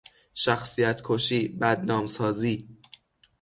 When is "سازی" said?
2.07-2.67